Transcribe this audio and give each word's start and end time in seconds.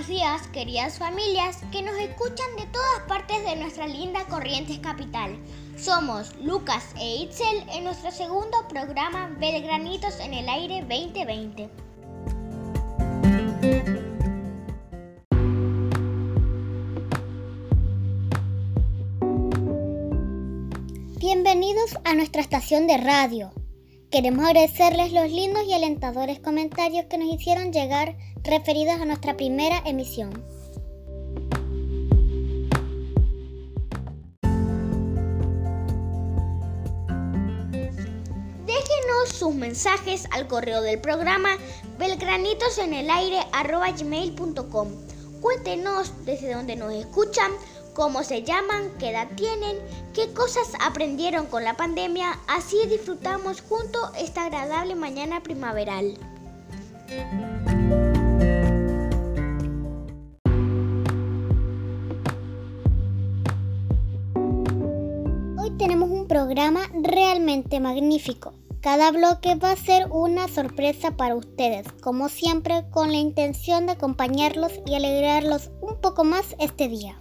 buenos 0.00 0.18
días, 0.18 0.46
queridas 0.48 0.98
familias 0.98 1.58
que 1.70 1.82
nos 1.82 1.94
escuchan 1.98 2.56
de 2.56 2.64
todas 2.72 3.00
partes 3.06 3.44
de 3.44 3.54
nuestra 3.56 3.86
linda 3.86 4.24
Corrientes 4.30 4.78
Capital. 4.78 5.36
Somos 5.76 6.34
Lucas 6.36 6.94
e 6.98 7.16
Itzel 7.16 7.66
en 7.70 7.84
nuestro 7.84 8.10
segundo 8.10 8.66
programa 8.66 9.30
Belgranitos 9.38 10.18
en 10.20 10.32
el 10.32 10.48
Aire 10.48 10.80
2020. 10.88 11.68
Bienvenidos 21.18 21.98
a 22.04 22.14
nuestra 22.14 22.40
estación 22.40 22.86
de 22.86 22.96
radio. 22.96 23.59
Queremos 24.10 24.44
agradecerles 24.44 25.12
los 25.12 25.30
lindos 25.30 25.62
y 25.68 25.72
alentadores 25.72 26.40
comentarios 26.40 27.04
que 27.04 27.16
nos 27.16 27.32
hicieron 27.32 27.72
llegar 27.72 28.16
referidos 28.42 29.00
a 29.00 29.04
nuestra 29.04 29.36
primera 29.36 29.80
emisión. 29.86 30.32
Déjenos 38.66 39.28
sus 39.28 39.54
mensajes 39.54 40.26
al 40.32 40.48
correo 40.48 40.82
del 40.82 41.00
programa 41.00 41.50
belgranitosenelaire.com. 41.96 44.88
Cuéntenos 45.40 46.24
desde 46.24 46.52
dónde 46.52 46.74
nos 46.74 46.92
escuchan, 46.94 47.52
cómo 48.00 48.24
se 48.24 48.42
llaman, 48.42 48.90
qué 48.98 49.10
edad 49.10 49.28
tienen, 49.36 49.76
qué 50.14 50.32
cosas 50.32 50.72
aprendieron 50.80 51.44
con 51.44 51.64
la 51.64 51.76
pandemia, 51.76 52.40
así 52.48 52.78
disfrutamos 52.88 53.60
juntos 53.60 54.00
esta 54.18 54.46
agradable 54.46 54.94
mañana 54.94 55.42
primaveral. 55.42 56.14
Hoy 65.58 65.70
tenemos 65.76 66.08
un 66.08 66.26
programa 66.26 66.80
realmente 67.02 67.80
magnífico. 67.80 68.54
Cada 68.80 69.10
bloque 69.10 69.56
va 69.56 69.72
a 69.72 69.76
ser 69.76 70.06
una 70.10 70.48
sorpresa 70.48 71.18
para 71.18 71.34
ustedes, 71.34 71.86
como 72.00 72.30
siempre 72.30 72.82
con 72.90 73.12
la 73.12 73.18
intención 73.18 73.84
de 73.84 73.92
acompañarlos 73.92 74.72
y 74.86 74.94
alegrarlos 74.94 75.70
un 75.82 76.00
poco 76.00 76.24
más 76.24 76.56
este 76.58 76.88
día. 76.88 77.20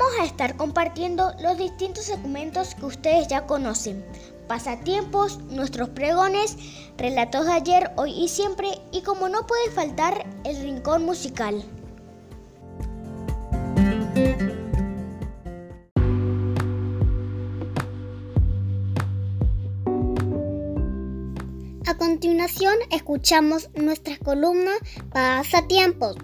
Vamos 0.00 0.18
a 0.18 0.24
estar 0.24 0.56
compartiendo 0.56 1.30
los 1.42 1.58
distintos 1.58 2.06
segmentos 2.06 2.74
que 2.74 2.86
ustedes 2.86 3.28
ya 3.28 3.46
conocen. 3.46 4.02
Pasatiempos, 4.48 5.40
nuestros 5.50 5.90
pregones, 5.90 6.56
relatos 6.96 7.44
de 7.44 7.52
ayer, 7.52 7.90
hoy 7.98 8.12
y 8.12 8.28
siempre 8.28 8.68
y 8.92 9.02
como 9.02 9.28
no 9.28 9.46
puede 9.46 9.70
faltar 9.70 10.24
el 10.44 10.56
rincón 10.62 11.04
musical. 11.04 11.62
A 21.86 21.94
continuación 21.98 22.74
escuchamos 22.90 23.68
nuestra 23.74 24.16
columna 24.16 24.72
Pasatiempos, 25.12 26.16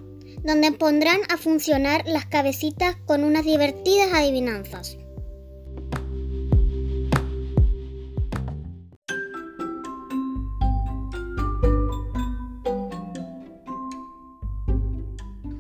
donde 0.47 0.70
pondrán 0.70 1.20
a 1.28 1.36
funcionar 1.36 2.05
las 2.06 2.25
cabecitas 2.27 2.94
con 3.05 3.25
unas 3.25 3.44
divertidas 3.44 4.12
adivinanzas. 4.14 4.97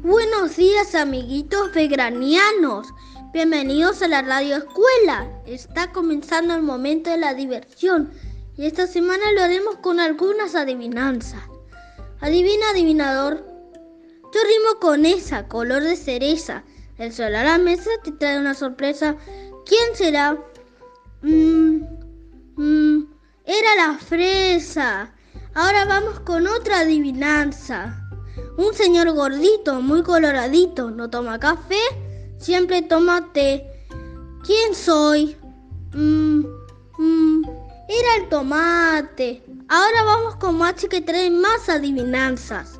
Buenos 0.02 0.56
días 0.56 0.94
amiguitos 0.94 1.74
vegranianos, 1.74 2.86
bienvenidos 3.32 4.02
a 4.02 4.08
la 4.08 4.22
radio 4.22 4.58
escuela. 4.58 5.28
Está 5.46 5.90
comenzando 5.90 6.54
el 6.54 6.62
momento 6.62 7.10
de 7.10 7.18
la 7.18 7.34
diversión 7.34 8.12
y 8.56 8.66
esta 8.66 8.86
semana 8.86 9.32
lo 9.32 9.42
haremos 9.42 9.78
con 9.78 9.98
algunas 9.98 10.54
adivinanzas. 10.54 11.42
Adivina 12.20 12.70
adivinador, 12.70 13.55
yo 14.36 14.42
rimo 14.42 14.80
con 14.80 15.06
esa, 15.06 15.48
color 15.48 15.82
de 15.82 15.96
cereza. 15.96 16.62
El 16.98 17.12
sol 17.12 17.34
a 17.34 17.44
la 17.44 17.58
mesa 17.58 17.90
te 18.04 18.12
trae 18.12 18.38
una 18.38 18.54
sorpresa. 18.54 19.16
¿Quién 19.64 19.94
será? 19.94 20.38
Mm, 21.22 21.80
mm, 22.56 23.06
era 23.44 23.76
la 23.76 23.98
fresa. 23.98 25.14
Ahora 25.54 25.86
vamos 25.86 26.20
con 26.20 26.46
otra 26.46 26.80
adivinanza. 26.80 27.98
Un 28.58 28.74
señor 28.74 29.10
gordito, 29.12 29.80
muy 29.80 30.02
coloradito, 30.02 30.90
no 30.90 31.08
toma 31.08 31.38
café, 31.38 31.80
siempre 32.38 32.82
toma 32.82 33.32
té. 33.32 33.64
¿Quién 34.44 34.74
soy? 34.74 35.36
Mm, 35.94 36.44
mm, 36.98 37.42
era 37.88 38.16
el 38.22 38.28
tomate. 38.28 39.42
Ahora 39.68 40.02
vamos 40.02 40.36
con 40.36 40.58
Machi 40.58 40.88
que 40.88 41.00
trae 41.00 41.30
más 41.30 41.70
adivinanzas. 41.70 42.78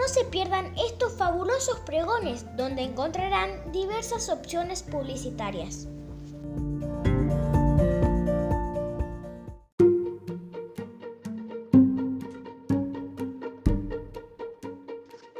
No 0.00 0.08
se 0.08 0.24
pierdan 0.24 0.72
estos 0.78 1.12
fabulosos 1.12 1.78
pregones 1.80 2.46
donde 2.56 2.80
encontrarán 2.80 3.70
diversas 3.70 4.30
opciones 4.30 4.82
publicitarias. 4.82 5.88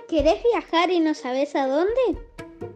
¿Querés 0.09 0.43
viajar 0.43 0.91
y 0.91 1.01
no 1.01 1.15
sabes 1.15 1.57
a 1.57 1.67
dónde? 1.67 2.21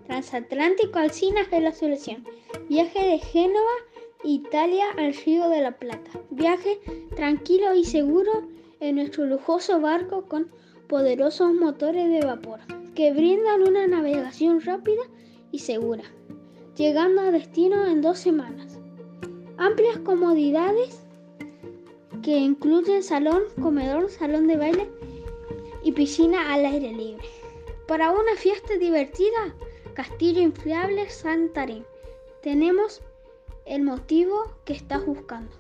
Transatlántico 0.06 0.98
Alcinas 0.98 1.48
es 1.52 1.62
la 1.62 1.72
solución. 1.72 2.26
Viaje 2.70 3.06
de 3.06 3.18
Génova, 3.18 3.74
Italia 4.22 4.86
al 4.96 5.12
Río 5.12 5.50
de 5.50 5.60
la 5.60 5.72
Plata. 5.72 6.10
Viaje 6.30 6.80
tranquilo 7.14 7.74
y 7.74 7.84
seguro 7.84 8.32
en 8.80 8.96
nuestro 8.96 9.26
lujoso 9.26 9.80
barco 9.80 10.24
con 10.26 10.50
poderosos 10.88 11.52
motores 11.52 12.08
de 12.10 12.26
vapor 12.26 12.60
que 12.94 13.12
brindan 13.12 13.62
una 13.62 13.86
navegación 13.86 14.60
rápida 14.60 15.02
y 15.50 15.58
segura, 15.60 16.04
llegando 16.76 17.22
a 17.22 17.30
destino 17.30 17.86
en 17.86 18.02
dos 18.02 18.18
semanas. 18.18 18.78
Amplias 19.56 19.98
comodidades 19.98 21.04
que 22.22 22.36
incluyen 22.36 23.02
salón, 23.02 23.42
comedor, 23.60 24.10
salón 24.10 24.46
de 24.46 24.56
baile 24.56 24.88
y 25.82 25.92
piscina 25.92 26.52
al 26.52 26.64
aire 26.64 26.92
libre. 26.92 27.24
Para 27.86 28.10
una 28.10 28.34
fiesta 28.36 28.76
divertida, 28.78 29.54
Castillo 29.94 30.40
Inflable 30.40 31.08
Santarín. 31.10 31.84
Tenemos 32.42 33.02
el 33.66 33.82
motivo 33.82 34.44
que 34.64 34.72
estás 34.72 35.04
buscando. 35.04 35.52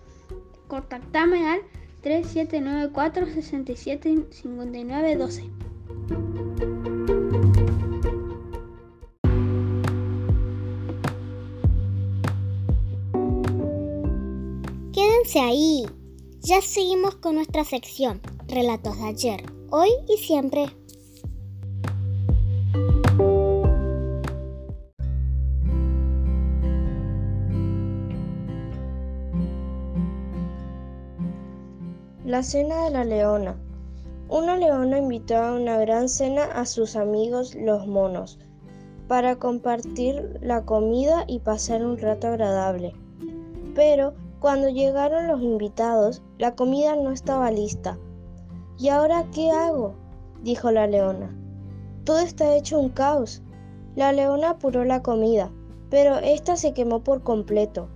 Contactame 0.68 1.46
al 1.46 1.60
3794 2.04 3.26
67 3.32 4.26
59 4.30 5.16
12. 5.16 5.50
Quédense 14.92 15.40
ahí. 15.40 15.86
Ya 16.40 16.60
seguimos 16.60 17.16
con 17.16 17.36
nuestra 17.36 17.64
sección, 17.64 18.20
Relatos 18.48 18.98
de 18.98 19.04
ayer, 19.04 19.42
hoy 19.70 19.88
y 20.06 20.18
siempre. 20.18 20.66
La 32.34 32.42
cena 32.42 32.86
de 32.86 32.90
la 32.90 33.04
leona. 33.04 33.54
Una 34.28 34.56
leona 34.56 34.98
invitó 34.98 35.36
a 35.36 35.54
una 35.54 35.78
gran 35.78 36.08
cena 36.08 36.42
a 36.42 36.66
sus 36.66 36.96
amigos 36.96 37.54
los 37.54 37.86
monos 37.86 38.40
para 39.06 39.36
compartir 39.36 40.40
la 40.42 40.64
comida 40.64 41.22
y 41.28 41.38
pasar 41.38 41.86
un 41.86 41.96
rato 41.96 42.26
agradable. 42.26 42.92
Pero 43.76 44.14
cuando 44.40 44.68
llegaron 44.68 45.28
los 45.28 45.42
invitados, 45.42 46.24
la 46.38 46.56
comida 46.56 46.96
no 46.96 47.12
estaba 47.12 47.52
lista. 47.52 48.00
¿Y 48.80 48.88
ahora 48.88 49.26
qué 49.32 49.52
hago? 49.52 49.94
dijo 50.42 50.72
la 50.72 50.88
leona. 50.88 51.32
Todo 52.02 52.18
está 52.18 52.56
hecho 52.56 52.80
un 52.80 52.88
caos. 52.88 53.44
La 53.94 54.12
leona 54.12 54.50
apuró 54.50 54.84
la 54.84 55.04
comida, 55.04 55.52
pero 55.88 56.16
ésta 56.16 56.56
se 56.56 56.74
quemó 56.74 56.98
por 57.04 57.22
completo. 57.22 57.86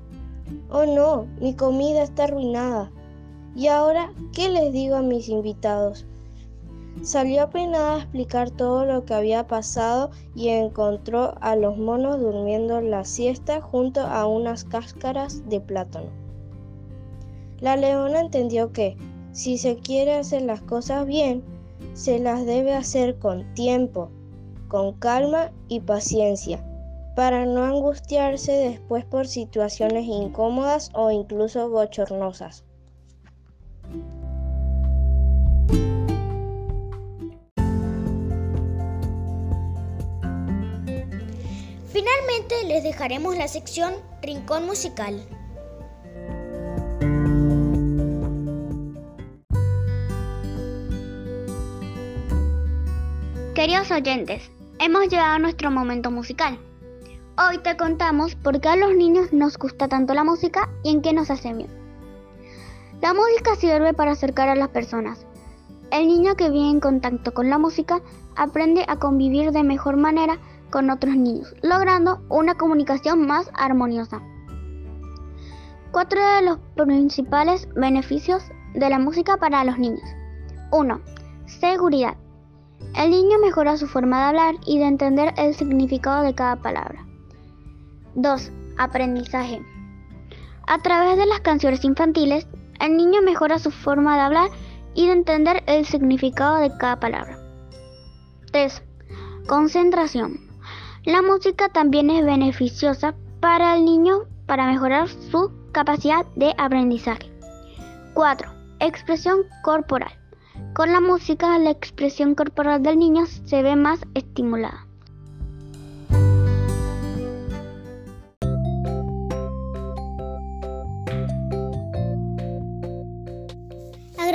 Oh 0.70 0.87
no, 0.87 1.26
mi 1.41 1.56
comida 1.56 2.05
está 2.05 2.23
arruinada. 2.23 2.93
¿Y 3.54 3.68
ahora 3.68 4.12
qué 4.32 4.48
les 4.48 4.72
digo 4.72 4.96
a 4.96 5.02
mis 5.02 5.28
invitados? 5.28 6.06
Salió 7.02 7.48
peinada 7.50 7.94
a 7.94 7.98
explicar 7.98 8.50
todo 8.50 8.84
lo 8.84 9.04
que 9.04 9.14
había 9.14 9.46
pasado 9.46 10.10
y 10.34 10.48
encontró 10.48 11.34
a 11.40 11.54
los 11.54 11.76
monos 11.76 12.20
durmiendo 12.20 12.80
la 12.80 13.04
siesta 13.04 13.60
junto 13.60 14.00
a 14.00 14.26
unas 14.26 14.64
cáscaras 14.64 15.48
de 15.48 15.60
plátano. 15.60 16.10
La 17.60 17.76
leona 17.76 18.20
entendió 18.20 18.72
que, 18.72 18.96
si 19.32 19.58
se 19.58 19.76
quiere 19.76 20.14
hacer 20.14 20.42
las 20.42 20.60
cosas 20.62 21.06
bien, 21.06 21.42
se 21.92 22.18
las 22.18 22.44
debe 22.46 22.74
hacer 22.74 23.18
con 23.18 23.54
tiempo, 23.54 24.10
con 24.68 24.92
calma 24.94 25.52
y 25.68 25.80
paciencia, 25.80 26.64
para 27.14 27.46
no 27.46 27.64
angustiarse 27.64 28.52
después 28.52 29.04
por 29.04 29.26
situaciones 29.26 30.04
incómodas 30.06 30.90
o 30.94 31.10
incluso 31.10 31.68
bochornosas. 31.70 32.64
Finalmente 41.93 42.55
les 42.67 42.82
dejaremos 42.85 43.37
la 43.37 43.49
sección 43.49 43.94
Rincón 44.23 44.67
Musical. 44.67 45.26
Queridos 53.55 53.91
oyentes, 53.91 54.50
hemos 54.79 55.09
llegado 55.09 55.35
a 55.35 55.38
nuestro 55.41 55.70
momento 55.70 56.12
musical. 56.12 56.59
Hoy 57.37 57.59
te 57.59 57.76
contamos 57.76 58.37
por 58.37 58.61
qué 58.61 58.69
a 58.69 58.76
los 58.76 58.94
niños 58.94 59.32
nos 59.32 59.59
gusta 59.59 59.88
tanto 59.88 60.15
la 60.15 60.23
música 60.23 60.69
y 60.85 60.91
en 60.91 61.03
qué 61.03 61.12
nos 61.12 61.31
hace 61.31 61.53
bien. 61.53 61.69
La 63.00 63.15
música 63.15 63.56
sirve 63.56 63.94
para 63.94 64.12
acercar 64.12 64.49
a 64.49 64.55
las 64.55 64.69
personas. 64.69 65.27
El 65.90 66.06
niño 66.06 66.37
que 66.37 66.50
vive 66.50 66.69
en 66.69 66.81
contacto 66.81 67.32
con 67.32 67.49
la 67.49 67.56
música 67.56 68.02
aprende 68.37 68.85
a 68.88 68.96
convivir 68.96 69.52
de 69.52 69.62
mejor 69.62 69.96
manera 69.96 70.38
con 70.70 70.90
otros 70.90 71.17
niños, 71.17 71.55
logrando 71.62 72.20
una 72.29 72.55
comunicación 72.55 73.26
más 73.26 73.50
armoniosa. 73.55 74.20
Cuatro 75.90 76.20
de 76.20 76.43
los 76.43 76.58
principales 76.76 77.67
beneficios 77.75 78.43
de 78.75 78.90
la 78.90 78.99
música 78.99 79.38
para 79.38 79.64
los 79.64 79.79
niños. 79.79 80.02
1. 80.73 81.00
Seguridad. 81.46 82.17
El 82.94 83.11
niño 83.11 83.38
mejora 83.38 83.79
su 83.79 83.87
forma 83.87 84.19
de 84.19 84.25
hablar 84.25 84.55
y 84.67 84.79
de 84.79 84.84
entender 84.84 85.32
el 85.38 85.55
significado 85.55 86.23
de 86.23 86.34
cada 86.34 86.56
palabra. 86.56 87.06
2. 88.14 88.52
Aprendizaje. 88.76 89.62
A 90.67 90.79
través 90.79 91.17
de 91.17 91.25
las 91.25 91.41
canciones 91.41 91.82
infantiles, 91.84 92.46
el 92.79 92.96
niño 92.96 93.23
mejora 93.23 93.58
su 93.58 93.70
forma 93.70 94.17
de 94.17 94.20
hablar 94.20 94.50
y 94.98 95.06
de 95.06 95.12
entender 95.12 95.62
el 95.66 95.86
significado 95.86 96.56
de 96.56 96.76
cada 96.76 96.98
palabra. 96.98 97.38
3. 98.50 98.82
Concentración. 99.46 100.40
La 101.04 101.22
música 101.22 101.68
también 101.68 102.10
es 102.10 102.26
beneficiosa 102.26 103.14
para 103.38 103.76
el 103.76 103.84
niño 103.84 104.24
para 104.46 104.66
mejorar 104.66 105.08
su 105.08 105.52
capacidad 105.70 106.26
de 106.34 106.52
aprendizaje. 106.58 107.30
4. 108.14 108.50
Expresión 108.80 109.42
corporal. 109.62 110.10
Con 110.74 110.90
la 110.90 111.00
música, 111.00 111.56
la 111.60 111.70
expresión 111.70 112.34
corporal 112.34 112.82
del 112.82 112.98
niño 112.98 113.24
se 113.26 113.62
ve 113.62 113.76
más 113.76 114.00
estimulada. 114.14 114.88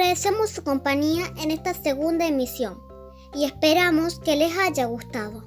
Agradecemos 0.04 0.50
su 0.50 0.66
compañía 0.66 1.28
en 1.38 1.50
esta 1.50 1.74
segunda 1.74 2.28
emisión 2.28 2.78
y 3.34 3.46
esperamos 3.46 4.20
que 4.20 4.36
les 4.36 4.52
haya 4.58 4.84
gustado. 4.84 5.46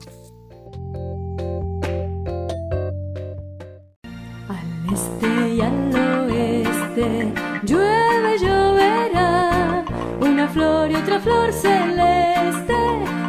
Al 4.49 4.95
este 4.95 5.49
y 5.57 5.61
al 5.61 5.95
oeste 5.95 7.35
llueve, 7.65 8.39
lloverá 8.41 9.85
una 10.23 10.49
flor 10.49 10.91
y 10.91 10.95
otra 10.95 11.21
flor 11.21 11.53
celeste 11.53 12.75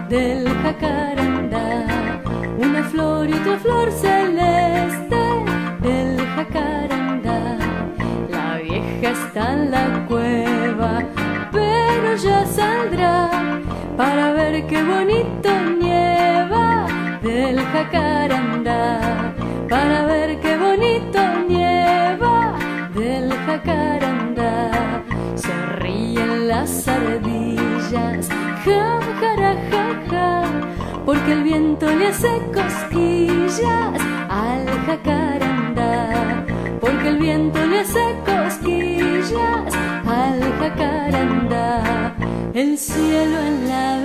del 0.07 0.47
jacarandá. 0.47 2.23
Una 2.57 2.83
flor 2.89 3.29
y 3.29 3.33
otra 3.33 3.59
flor 3.59 3.91
celeste 3.91 4.56
ya 12.17 12.45
saldrá 12.45 13.29
para 13.95 14.31
ver 14.33 14.65
qué 14.65 14.81
bonito 14.83 15.49
nieva 15.79 16.87
del 17.21 17.59
jacarandá. 17.59 19.33
Para 19.69 20.05
ver 20.05 20.39
qué 20.39 20.57
bonito 20.57 21.19
nieva 21.47 22.55
del 22.95 23.31
jacarandá. 23.45 24.71
Se 25.35 25.53
ríen 25.79 26.47
las 26.47 26.87
ardillas, 26.87 28.29
ja, 28.65 28.99
ja, 29.21 29.55
ja, 29.69 29.85
ja, 30.09 30.43
porque 31.05 31.33
el 31.33 31.43
viento 31.43 31.85
le 31.85 32.07
hace 32.07 32.41
cosquillas 32.51 34.01
al 34.29 34.65
jacarandá. 34.87 36.45
Porque 36.81 37.09
el 37.09 37.17
viento 37.17 37.63
le 37.65 37.81
hace 37.81 38.15
cosquillas 38.25 39.75
al 40.05 40.39
jacarandá. 40.59 42.06
El 42.57 42.75
cielo 42.75 43.39
en 43.39 43.69
la 43.69 43.97